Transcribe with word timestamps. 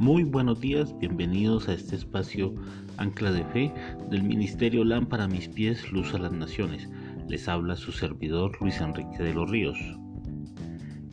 Muy 0.00 0.24
buenos 0.24 0.58
días, 0.62 0.98
bienvenidos 0.98 1.68
a 1.68 1.74
este 1.74 1.94
espacio 1.94 2.54
Ancla 2.96 3.32
de 3.32 3.44
Fe 3.44 3.74
del 4.08 4.22
Ministerio 4.22 4.82
Lámpara 4.82 5.24
a 5.24 5.28
mis 5.28 5.46
pies, 5.46 5.92
Luz 5.92 6.14
a 6.14 6.18
las 6.18 6.32
Naciones. 6.32 6.88
Les 7.28 7.46
habla 7.48 7.76
su 7.76 7.92
servidor 7.92 8.56
Luis 8.62 8.80
Enrique 8.80 9.22
de 9.22 9.34
los 9.34 9.50
Ríos. 9.50 9.76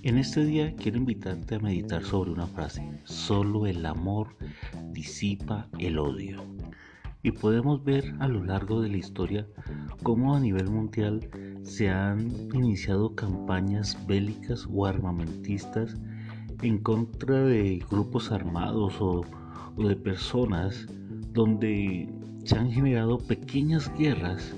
En 0.04 0.18
este 0.18 0.46
día 0.46 0.74
quiero 0.78 1.00
invitarte 1.00 1.56
a 1.56 1.60
meditar 1.60 2.02
sobre 2.06 2.32
una 2.32 2.48
frase, 2.48 2.90
solo 3.04 3.68
el 3.68 3.86
amor 3.86 4.38
disipa 4.94 5.68
el 5.80 6.00
odio. 6.00 6.42
Y 7.24 7.32
podemos 7.32 7.84
ver 7.84 8.16
a 8.20 8.30
lo 8.30 8.42
largo 8.42 8.82
de 8.82 8.88
la 8.88 8.98
historia 8.98 9.46
cómo 10.02 10.34
a 10.34 10.40
nivel 10.40 10.70
mundial 10.70 11.30
se 11.62 11.90
han 11.90 12.32
iniciado 12.54 13.16
campañas 13.16 13.98
bélicas 14.08 14.66
o 14.72 14.86
armamentistas 14.86 15.98
en 16.62 16.80
contra 16.80 17.44
de 17.44 17.84
grupos 17.90 18.32
armados 18.32 18.96
o, 19.00 19.24
de 19.78 19.96
personas 19.96 20.88
donde 21.34 22.10
se 22.44 22.58
han 22.58 22.72
generado 22.72 23.20
pequeñas 23.20 23.92
guerras 23.96 24.56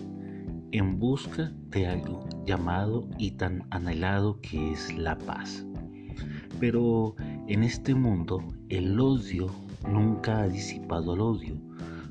en 0.72 0.98
busca 0.98 1.52
de 1.72 1.88
algo 1.88 2.25
llamado 2.45 3.05
y 3.17 3.31
tan 3.31 3.66
anhelado 3.70 4.39
que 4.39 4.72
es 4.72 4.98
la 4.98 5.17
paz. 5.17 5.66
Pero 6.59 7.16
en 7.48 7.63
este 7.63 7.95
mundo 7.95 8.44
el 8.70 8.97
odio 9.00 9.47
nunca 9.89 10.41
ha 10.41 10.47
disipado 10.47 11.16
el 11.16 11.22
odio, 11.22 11.55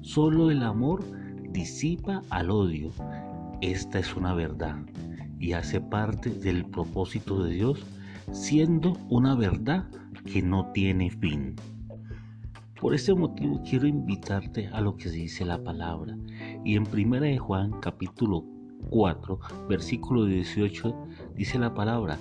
solo 0.03 0.51
el 0.51 0.63
amor 0.63 1.03
disipa 1.51 2.23
al 2.29 2.51
odio. 2.51 2.91
Esta 3.63 3.99
es 3.99 4.15
una 4.17 4.35
verdad 4.35 4.77
y 5.39 5.53
hace 5.53 5.81
parte 5.81 6.31
del 6.31 6.67
propósito 6.67 7.43
de 7.43 7.55
Dios 7.55 7.87
siendo 8.33 8.95
una 9.09 9.35
verdad 9.35 9.89
que 10.25 10.43
no 10.43 10.71
tiene 10.73 11.11
fin. 11.11 11.57
Por 12.81 12.95
este 12.95 13.15
motivo 13.15 13.61
quiero 13.69 13.89
invitarte 13.89 14.69
a 14.69 14.81
lo 14.81 14.97
que 14.97 15.11
dice 15.11 15.45
la 15.45 15.63
palabra. 15.63 16.17
Y 16.65 16.77
en 16.77 16.87
1 16.87 17.21
de 17.21 17.39
Juan 17.39 17.73
capítulo 17.81 18.45
4, 18.91 19.41
versículo 19.69 20.27
18 20.27 20.95
dice 21.35 21.59
la 21.59 21.75
palabra, 21.75 22.19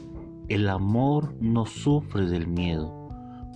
el 0.47 0.67
amor 0.69 1.35
no 1.39 1.65
sufre 1.65 2.25
del 2.25 2.47
miedo. 2.47 2.93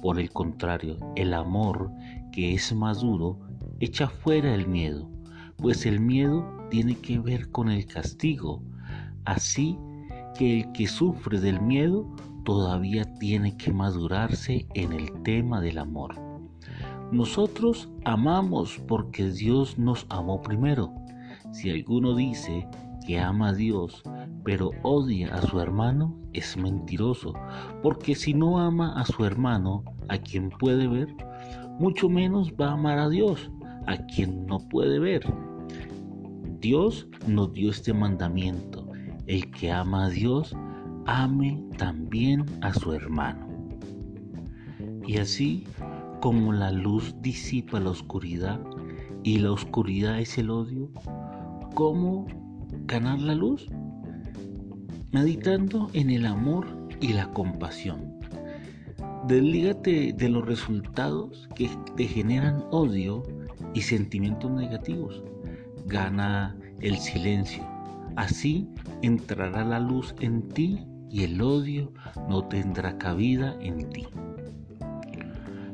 Por 0.02 0.20
el 0.20 0.30
contrario, 0.32 0.98
el 1.16 1.34
amor 1.34 1.92
que 2.32 2.54
es 2.54 2.74
maduro 2.76 3.40
echa 3.80 4.08
fuera 4.08 4.54
el 4.54 4.68
miedo, 4.68 5.10
pues 5.58 5.86
el 5.86 6.00
miedo 6.00 6.46
tiene 6.70 6.96
que 6.96 7.20
ver 7.20 7.50
con 7.50 7.70
el 7.70 7.86
castigo. 7.86 8.64
Así 9.26 9.78
que 10.38 10.62
el 10.62 10.72
que 10.72 10.88
sufre 10.88 11.40
del 11.40 11.62
miedo 11.62 12.08
todavía 12.44 13.06
tiene 13.20 13.58
que 13.58 13.72
madurarse 13.72 14.68
en 14.74 14.94
el 14.94 15.12
tema 15.24 15.62
del 15.62 15.78
amor. 15.78 16.16
Nosotros 17.12 17.90
amamos 18.06 18.80
porque 18.88 19.30
Dios 19.32 19.78
nos 19.78 20.06
amó 20.10 20.42
primero. 20.42 20.94
Si 21.52 21.70
alguno 21.70 22.16
dice 22.16 22.68
que 23.06 23.20
ama 23.20 23.50
a 23.50 23.54
Dios, 23.54 24.02
pero 24.44 24.72
odia 24.84 25.34
a 25.36 25.42
su 25.42 25.60
hermano, 25.60 26.16
es 26.34 26.56
mentiroso, 26.56 27.34
porque 27.84 28.16
si 28.16 28.34
no 28.34 28.60
ama 28.60 28.94
a 29.00 29.06
su 29.06 29.26
hermano, 29.26 29.84
a 30.08 30.18
quien 30.18 30.50
puede 30.50 30.88
ver, 30.88 31.14
mucho 31.80 32.10
menos 32.10 32.54
va 32.54 32.70
a 32.70 32.74
amar 32.74 33.00
a 33.00 33.10
Dios, 33.10 33.52
a 33.88 33.98
quien 33.98 34.46
no 34.46 34.60
puede 34.60 35.00
ver. 35.00 35.26
Dios 36.60 37.08
nos 37.28 37.52
dio 37.54 37.72
este 37.72 37.94
mandamiento. 37.94 38.88
El 39.26 39.50
que 39.52 39.72
ama 39.72 40.06
a 40.06 40.10
Dios, 40.10 40.56
ame 41.12 41.62
también 41.78 42.46
a 42.62 42.74
su 42.74 42.94
hermano. 42.94 43.48
Y 45.06 45.18
así 45.18 45.66
como 46.22 46.54
la 46.54 46.72
luz 46.72 47.14
disipa 47.22 47.82
la 47.82 47.90
oscuridad 47.90 48.62
y 49.24 49.40
la 49.40 49.52
oscuridad 49.52 50.20
es 50.20 50.38
el 50.38 50.50
odio, 50.50 50.90
¿cómo 51.76 52.28
ganar 52.86 53.20
la 53.20 53.36
luz? 53.36 53.68
Meditando 55.12 55.90
en 55.94 56.12
el 56.12 56.26
amor 56.26 56.66
y 57.02 57.12
la 57.12 57.28
compasión. 57.34 58.14
Deslígate 59.28 60.14
de 60.14 60.30
los 60.30 60.46
resultados 60.46 61.50
que 61.56 61.70
te 61.98 62.06
generan 62.06 62.64
odio 62.72 63.24
y 63.74 63.82
sentimientos 63.82 64.50
negativos. 64.50 65.22
Gana 65.88 66.56
el 66.80 66.98
silencio. 66.98 67.64
Así 68.16 68.70
entrará 69.02 69.66
la 69.66 69.80
luz 69.80 70.16
en 70.22 70.48
ti 70.50 70.86
y 71.12 71.24
el 71.26 71.42
odio 71.42 71.92
no 72.30 72.46
tendrá 72.46 72.98
cabida 72.98 73.56
en 73.60 73.90
ti. 73.90 74.08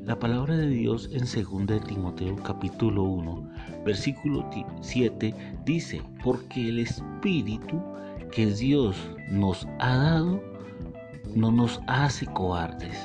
La 0.03 0.17
palabra 0.17 0.55
de 0.55 0.67
Dios 0.67 1.09
en 1.11 1.19
2 1.19 1.67
de 1.67 1.79
Timoteo 1.81 2.35
capítulo 2.37 3.03
1, 3.03 3.49
versículo 3.85 4.49
7 4.81 5.35
dice, 5.65 6.01
porque 6.23 6.69
el 6.69 6.79
Espíritu 6.79 7.81
que 8.31 8.47
Dios 8.47 8.95
nos 9.29 9.67
ha 9.79 9.95
dado 9.95 10.41
no 11.35 11.51
nos 11.51 11.81
hace 11.87 12.25
cobardes, 12.25 12.97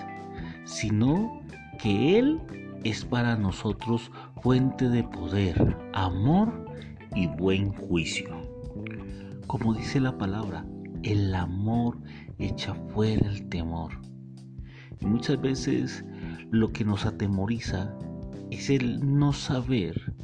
sino 0.64 1.41
que 1.78 2.19
Él 2.19 2.41
es 2.84 3.04
para 3.04 3.37
nosotros 3.37 4.10
fuente 4.41 4.88
de 4.88 5.04
poder, 5.04 5.76
amor 5.93 6.66
y 7.14 7.26
buen 7.26 7.72
juicio. 7.72 8.31
Como 9.47 9.75
dice 9.75 10.00
la 10.00 10.16
palabra, 10.16 10.64
el 11.02 11.34
amor 11.34 11.98
echa 12.38 12.74
fuera 12.74 13.28
el 13.28 13.48
temor. 13.48 13.92
Y 15.00 15.06
muchas 15.06 15.40
veces 15.40 16.04
lo 16.50 16.72
que 16.72 16.84
nos 16.84 17.06
atemoriza 17.06 17.96
es 18.50 18.70
el 18.70 19.18
no 19.18 19.32
saber 19.32 20.14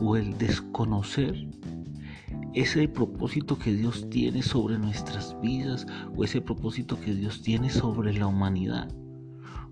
o 0.00 0.16
el 0.16 0.36
desconocer 0.38 1.48
ese 2.54 2.88
propósito 2.88 3.58
que 3.58 3.72
Dios 3.72 4.08
tiene 4.10 4.42
sobre 4.42 4.78
nuestras 4.78 5.38
vidas 5.40 5.86
o 6.16 6.24
ese 6.24 6.40
propósito 6.40 6.98
que 7.00 7.14
Dios 7.14 7.42
tiene 7.42 7.70
sobre 7.70 8.12
la 8.12 8.26
humanidad. 8.26 8.88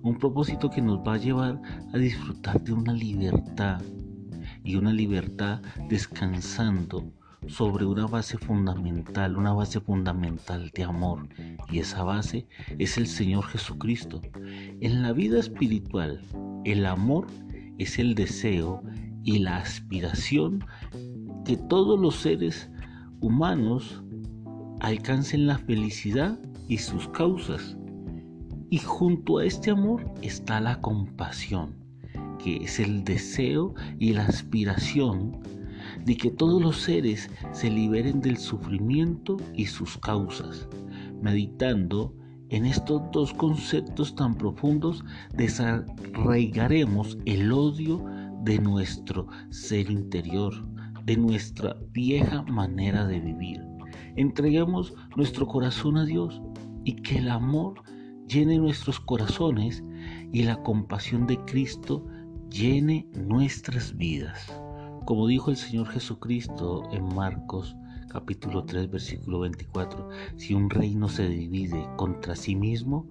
Un 0.03 0.19
propósito 0.19 0.71
que 0.71 0.83
nos 0.83 0.99
va 0.99 1.15
a 1.15 1.19
llevar 1.19 1.61
a 1.93 1.99
disfrutar 1.99 2.63
de 2.63 2.73
una 2.73 2.93
libertad 2.93 3.83
y 4.63 4.77
una 4.77 4.93
libertad 4.93 5.63
descansando 5.89 7.13
sobre 7.49 7.87
una 7.87 8.07
base 8.07 8.39
fundamental, 8.39 9.37
una 9.37 9.53
base 9.53 9.81
fundamental 9.81 10.71
de 10.75 10.85
amor. 10.85 11.29
Y 11.71 11.79
esa 11.79 12.03
base 12.03 12.47
es 12.79 12.99
el 12.99 13.07
Señor 13.07 13.45
Jesucristo. 13.47 14.21
En 14.81 15.03
la 15.03 15.13
vida 15.13 15.39
espiritual, 15.39 16.23
el 16.65 16.87
amor 16.87 17.27
es 17.79 17.99
el 17.99 18.15
deseo 18.15 18.83
y 19.23 19.39
la 19.39 19.59
aspiración 19.59 20.65
que 21.45 21.57
todos 21.57 21.99
los 21.99 22.17
seres 22.17 22.71
humanos 23.21 24.03
alcancen 24.81 25.47
la 25.47 25.59
felicidad 25.59 26.39
y 26.69 26.79
sus 26.79 27.09
causas. 27.09 27.77
Y 28.71 28.79
junto 28.79 29.39
a 29.39 29.45
este 29.45 29.71
amor 29.71 30.13
está 30.23 30.61
la 30.61 30.81
compasión, 30.81 31.77
que 32.39 32.57
es 32.65 32.81
el 32.81 33.05
deseo 33.05 33.75
y 33.99 34.13
la 34.13 34.27
aspiración 34.27 35.41
de 36.07 36.17
que 36.17 36.31
todos 36.31 36.63
los 36.63 36.77
seres 36.77 37.29
se 37.53 37.69
liberen 37.69 38.21
del 38.21 38.37
sufrimiento 38.37 39.37
y 39.55 39.67
sus 39.67 39.99
causas. 39.99 40.69
Meditando 41.21 42.15
en 42.49 42.65
estos 42.65 43.03
dos 43.13 43.35
conceptos 43.35 44.15
tan 44.15 44.37
profundos, 44.37 45.05
desarraigaremos 45.35 47.19
el 47.25 47.53
odio 47.53 48.05
de 48.45 48.61
nuestro 48.61 49.27
ser 49.51 49.91
interior, 49.91 50.55
de 51.05 51.17
nuestra 51.17 51.77
vieja 51.91 52.43
manera 52.43 53.05
de 53.05 53.19
vivir. 53.19 53.61
Entreguemos 54.15 54.95
nuestro 55.17 55.47
corazón 55.49 55.97
a 55.97 56.05
Dios 56.05 56.41
y 56.85 56.95
que 56.95 57.19
el 57.19 57.29
amor 57.29 57.83
llene 58.29 58.59
nuestros 58.59 59.01
corazones 59.01 59.83
y 60.33 60.45
la 60.45 60.63
compasión 60.63 61.27
de 61.27 61.37
Cristo 61.47 62.07
llene 62.49 63.09
nuestras 63.13 63.97
vidas. 63.97 64.53
Como 65.07 65.29
dijo 65.29 65.53
el 65.53 65.57
Señor 65.57 65.87
Jesucristo 65.87 66.89
en 66.91 67.15
Marcos 67.15 67.77
capítulo 68.09 68.65
3 68.65 68.91
versículo 68.91 69.39
24, 69.39 70.09
si 70.35 70.53
un 70.53 70.69
reino 70.69 71.09
se 71.09 71.29
divide 71.29 71.89
contra 71.95 72.35
sí 72.35 72.57
mismo, 72.57 73.07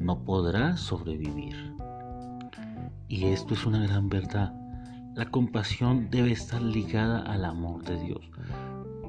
no 0.00 0.24
podrá 0.24 0.78
sobrevivir. 0.78 1.74
Y 3.08 3.26
esto 3.26 3.52
es 3.52 3.66
una 3.66 3.86
gran 3.86 4.08
verdad. 4.08 4.54
La 5.14 5.30
compasión 5.30 6.08
debe 6.08 6.32
estar 6.32 6.62
ligada 6.62 7.20
al 7.20 7.44
amor 7.44 7.84
de 7.84 8.02
Dios. 8.02 8.30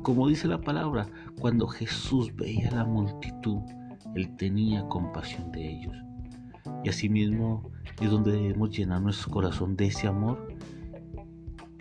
Como 0.03 0.27
dice 0.27 0.49
la 0.49 0.59
palabra, 0.59 1.07
cuando 1.39 1.67
Jesús 1.67 2.35
veía 2.35 2.69
la 2.71 2.83
multitud, 2.83 3.61
Él 4.13 4.35
tenía 4.35 4.85
compasión 4.89 5.53
de 5.53 5.71
ellos. 5.71 5.95
Y 6.83 6.89
asimismo 6.89 7.71
es 8.01 8.11
donde 8.11 8.33
debemos 8.33 8.71
llenar 8.71 9.01
nuestro 9.01 9.31
corazón 9.31 9.77
de 9.77 9.85
ese 9.85 10.07
amor 10.07 10.49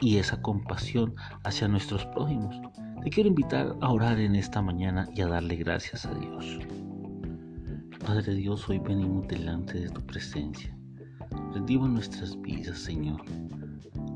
y 0.01 0.19
esa 0.19 0.41
compasión 0.43 1.15
hacia 1.45 1.69
nuestros 1.69 2.05
prójimos. 2.07 2.61
Te 3.03 3.11
quiero 3.11 3.29
invitar 3.29 3.77
a 3.81 3.93
orar 3.93 4.19
en 4.19 4.35
esta 4.35 4.61
mañana 4.63 5.09
y 5.15 5.23
a 5.23 5.29
darle 5.29 5.57
gracias 5.57 6.07
a 6.07 6.15
Dios. 6.15 6.59
Padre 8.05 8.35
Dios, 8.35 8.69
hoy 8.69 8.79
venimos 8.79 9.29
delante 9.29 9.81
de 9.81 9.91
tu 9.91 10.01
presencia, 10.01 10.75
Rendimos 11.53 11.91
nuestras 11.91 12.41
vidas, 12.41 12.79
Señor, 12.79 13.21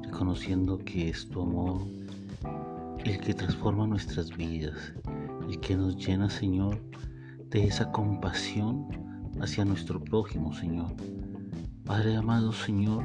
reconociendo 0.02 0.78
que 0.78 1.08
es 1.10 1.28
tu 1.28 1.42
amor 1.42 1.86
el 3.04 3.18
que 3.20 3.34
transforma 3.34 3.86
nuestras 3.86 4.30
vidas, 4.36 4.94
el 5.48 5.58
que 5.60 5.76
nos 5.76 5.96
llena, 5.96 6.30
Señor, 6.30 6.80
de 7.50 7.64
esa 7.64 7.90
compasión 7.90 8.86
hacia 9.40 9.64
nuestro 9.64 10.02
prójimo, 10.02 10.52
Señor. 10.54 10.94
Padre 11.84 12.16
amado, 12.16 12.52
Señor, 12.52 13.04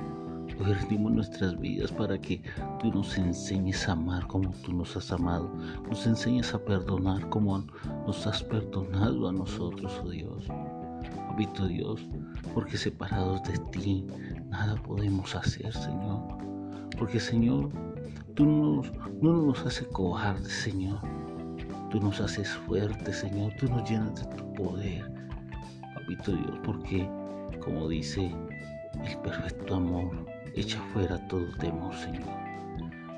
hoy 0.60 0.74
rendimos 0.74 1.12
nuestras 1.12 1.60
vidas 1.60 1.92
para 1.92 2.18
que 2.20 2.42
tú 2.80 2.92
nos 2.92 3.18
enseñes 3.18 3.88
a 3.88 3.94
amar 3.94 4.28
como 4.28 4.52
tú 4.64 4.74
nos 4.74 4.96
has 4.98 5.12
amado, 5.12 5.52
nos 5.90 6.06
enseñes 6.06 6.54
a 6.54 6.60
perdonar 6.60 7.30
como 7.30 7.60
nos 8.06 8.26
has 8.28 8.44
perdonado 8.44 9.28
a 9.28 9.32
nosotros, 9.32 10.02
oh 10.04 10.10
Dios. 10.10 10.48
Papito 11.30 11.68
Dios, 11.68 12.02
porque 12.54 12.78
separados 12.78 13.44
de 13.44 13.58
ti 13.72 14.06
nada 14.50 14.76
podemos 14.82 15.36
hacer, 15.36 15.72
Señor. 15.72 16.38
Porque, 16.98 17.20
Señor, 17.20 17.70
tú 18.34 18.46
no 19.22 19.34
nos 19.34 19.66
haces 19.66 19.88
cobardes, 19.90 20.52
Señor. 20.52 21.00
Tú 21.92 22.00
nos 22.00 22.20
haces 22.20 22.50
fuertes, 22.50 23.18
Señor. 23.20 23.54
Tú 23.60 23.68
nos 23.68 23.88
llenas 23.88 24.16
de 24.16 24.36
tu 24.36 24.54
poder, 24.54 25.12
Papito 25.94 26.32
Dios, 26.32 26.60
porque, 26.64 27.08
como 27.60 27.88
dice 27.88 28.34
el 29.06 29.18
perfecto 29.20 29.76
amor, 29.76 30.26
echa 30.56 30.82
fuera 30.94 31.28
todo 31.28 31.46
temor, 31.60 31.94
Señor. 31.96 32.28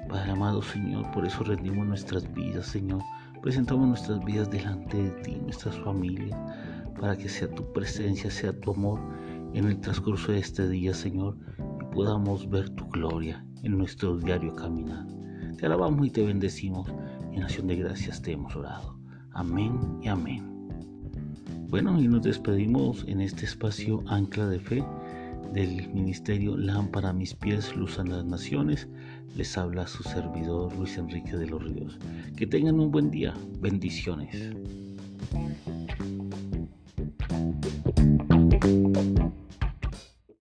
Padre 0.08 0.32
amado, 0.32 0.62
Señor, 0.62 1.10
por 1.12 1.26
eso 1.26 1.44
rendimos 1.44 1.86
nuestras 1.86 2.32
vidas, 2.34 2.66
Señor. 2.66 3.02
Presentamos 3.42 3.88
nuestras 3.88 4.24
vidas 4.26 4.50
delante 4.50 4.98
de 4.98 5.10
ti, 5.22 5.36
nuestras 5.36 5.76
familias, 5.78 6.38
para 7.00 7.16
que 7.16 7.30
sea 7.30 7.50
tu 7.50 7.72
presencia, 7.74 8.32
sea 8.32 8.60
tu 8.60 8.72
amor 8.72 9.00
en 9.54 9.66
el 9.66 9.80
transcurso 9.80 10.32
de 10.32 10.40
este 10.40 10.68
día, 10.68 10.94
Señor, 10.94 11.38
y 11.58 11.94
podamos 11.94 12.50
ver 12.50 12.70
tu 12.72 12.88
gloria 12.90 13.46
en 13.64 13.78
nuestro 13.78 14.18
diario 14.18 14.56
caminar. 14.56 15.06
Te 15.58 15.66
alabamos 15.66 16.08
y 16.08 16.10
te 16.10 16.26
bendecimos. 16.26 16.92
En 17.32 17.44
acción 17.44 17.68
de 17.68 17.76
gracias 17.76 18.22
te 18.22 18.32
hemos 18.32 18.56
orado. 18.56 18.98
Amén 19.32 20.00
y 20.02 20.08
amén. 20.08 20.50
Bueno, 21.70 22.02
y 22.02 22.08
nos 22.08 22.24
despedimos 22.24 23.06
en 23.08 23.22
este 23.22 23.46
espacio 23.46 24.04
Ancla 24.08 24.48
de 24.48 24.60
Fe 24.60 24.84
del 25.54 25.90
Ministerio 25.94 26.56
Lámpara 26.58 27.10
a 27.10 27.14
mis 27.14 27.34
pies, 27.34 27.76
luz 27.76 28.00
a 28.00 28.04
las 28.04 28.26
naciones. 28.26 28.88
Les 29.36 29.58
habla 29.58 29.88
su 29.88 30.04
servidor 30.04 30.76
Luis 30.76 30.98
Enrique 30.98 31.36
de 31.38 31.48
los 31.48 31.64
Ríos. 31.64 31.98
Que 32.36 32.48
tengan 32.48 32.80
un 32.80 32.92
buen 32.92 33.12
día. 33.12 33.34
Bendiciones. 33.60 34.56